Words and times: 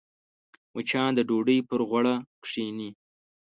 مچان 0.73 1.09
د 1.15 1.19
ډوډۍ 1.29 1.59
پر 1.69 1.79
غوړه 1.89 2.15
کښېني 2.43 2.89